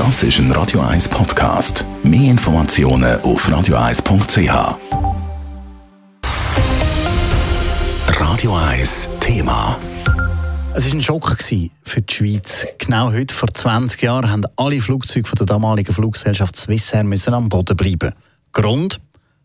[0.00, 1.84] Das ist ein Radio 1 Podcast.
[2.02, 4.78] Mehr Informationen auf radio1.ch.
[8.18, 9.78] Radio 1 Thema.
[10.74, 12.66] Es war ein Schock für die Schweiz.
[12.78, 17.76] Genau heute, vor 20 Jahren, haben alle Flugzeuge der damaligen Fluggesellschaft Swissair müssen am Boden
[17.76, 18.14] bleiben.
[18.52, 19.02] Grund?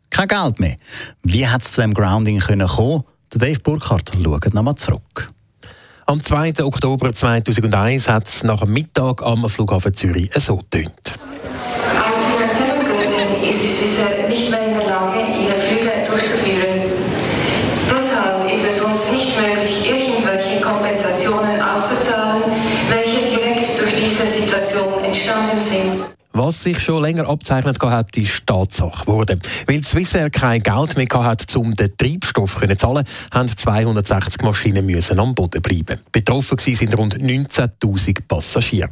[0.10, 0.78] Kein Geld mehr.
[1.24, 3.04] Wie hat es zu dem Grounding kommen können?
[3.32, 5.35] Dave Burkhardt schaut nochmal zurück.
[6.08, 6.64] Am 2.
[6.64, 10.92] Oktober 2001 hat es nach dem Mittag am Flughafen Zürich so tönt.
[11.98, 16.94] Aus finanziellen Gründen ist die Swissair nicht mehr in der Lage, ihre Flüge durchzuführen.
[17.90, 22.44] Deshalb ist es uns nicht möglich, irgendwelche Kompensationen auszuzahlen,
[22.88, 26.06] welche direkt durch diese Situation entstanden sind.
[26.38, 29.40] Was sich schon länger abzeichnet hat, ist Tatsache geworden.
[29.68, 35.34] Weil Swissair kein Geld mehr hatte, um den Treibstoff zu zahlen, haben 260 Maschinen am
[35.34, 36.02] Boden bleiben.
[36.12, 38.90] Betroffen sind rund 19.000 Passagiere.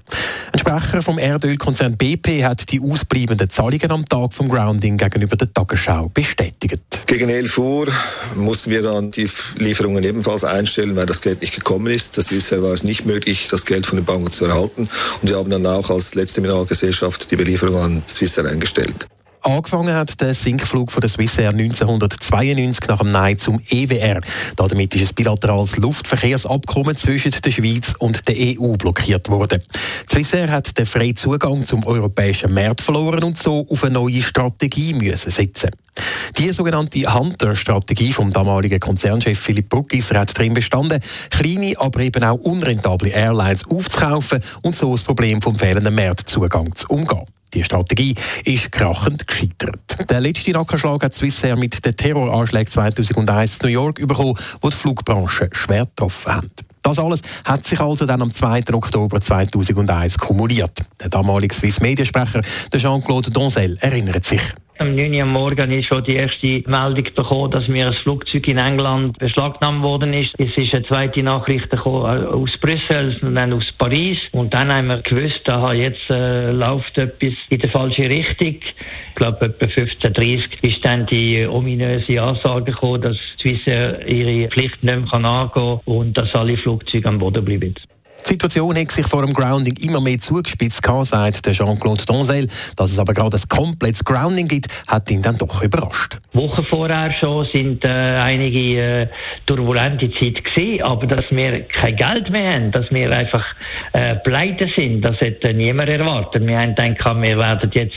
[0.54, 5.52] Ein Sprecher vom Erdölkonzern BP hat die ausbleibenden Zahlungen am Tag vom Grounding gegenüber der
[5.52, 7.02] Tagesschau bestätigt.
[7.08, 7.88] Gegen 11 Uhr
[8.36, 12.18] mussten wir dann die Lieferungen ebenfalls einstellen, weil das Geld nicht gekommen ist.
[12.18, 14.88] Das Swissair war es nicht möglich, das Geld von den Banken zu erhalten.
[15.22, 19.08] Und wir haben dann auch als letzte Mineralgesellschaft die Belieferung an Swissair eingestellt.
[19.46, 24.22] Angefangen hat der Sinkflug von der Swissair 1992 nach dem Nein zum EWR.
[24.56, 29.62] Damit ist ein bilaterales Luftverkehrsabkommen zwischen der Schweiz und der EU blockiert worden.
[30.10, 34.24] Die Swissair hat den freien Zugang zum europäischen Markt verloren und so auf eine neue
[34.24, 35.72] Strategie müssen setzen.
[36.38, 42.40] Die sogenannte Hunter-Strategie vom damaligen Konzernchef Philipp Bruckisser hat darin bestanden, kleine, aber eben auch
[42.40, 47.26] unrentable Airlines aufzukaufen und so das Problem vom fehlenden Marktzugang zu umgehen.
[47.54, 48.16] Die Strategie
[48.46, 50.10] ist krachend gescheitert.
[50.10, 54.76] Der letzte Nackenschlag hat Swissair mit den Terroranschlägen 2001 in New York bekommen, wo die
[54.76, 56.52] Flugbranche schwer getroffen haben.
[56.82, 58.64] Das alles hat sich also dann am 2.
[58.74, 60.80] Oktober 2001 kumuliert.
[61.00, 62.42] Der damalige Swiss-Mediensprecher
[62.76, 64.42] Jean-Claude Donzel erinnert sich.
[64.84, 65.14] Am 9.
[65.14, 69.82] Uhr morgen ist schon die erste Meldung bekommen, dass mir ein Flugzeug in England beschlagnahmt
[69.82, 70.36] worden ist.
[70.38, 74.18] Es ist eine zweite Nachricht äh, aus Brüssel und dann aus Paris.
[74.34, 78.58] Und dann haben wir gewusst, da jetzt äh, läuft etwas in die falsche Richtung.
[78.58, 85.00] Ich glaube, etwa 15.30 ist dann die ominöse Ansage gekommen, dass Swissair ihre Pflicht nicht
[85.00, 87.74] mehr angehen kann und dass alle Flugzeuge am Boden bleiben.
[88.26, 92.48] Die Situation hat sich vor dem Grounding immer mehr zugespitzt, sagt Jean-Claude Donzel.
[92.78, 96.20] Dass es aber gerade ein komplettes Grounding gibt, hat ihn dann doch überrascht.
[96.32, 99.08] Wochen vorher schon sind äh, einige äh,
[99.46, 103.46] turbulente Zeit gewesen, aber dass wir kein Geld mehr haben, dass wir einfach
[103.92, 106.46] äh, pleite sind, das hätte niemand erwartet.
[106.48, 107.96] Wir haben gedacht, wir werden jetzt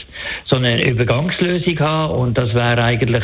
[0.49, 3.23] so eine Übergangslösung haben und das wäre eigentlich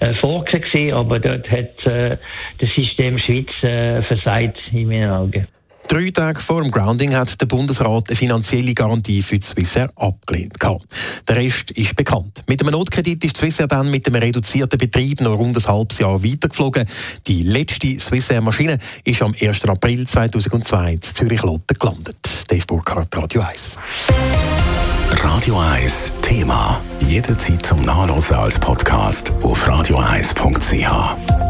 [0.00, 2.16] äh, vorgesehen aber dort hat äh,
[2.58, 5.46] das System Schweiz äh, versagt in meinen Augen.
[5.90, 10.54] Drei Tage vor dem Grounding hat der Bundesrat eine finanzielle Garantie für die Swissair abgelehnt.
[11.26, 12.44] Der Rest ist bekannt.
[12.46, 16.22] Mit einem Notkredit ist Swissair dann mit einem reduzierten Betrieb noch rund ein halbes Jahr
[16.22, 16.86] weitergeflogen.
[17.26, 19.64] Die letzte Swissair-Maschine ist am 1.
[19.64, 22.18] April 2002 in Zürich-Lotte gelandet.
[22.46, 23.76] Dave Burkhardt, Radio 1.
[25.10, 26.80] Radio 1 Thema.
[27.00, 31.49] Jederzeit zum Nachlesen als Podcast auf radio1.ch.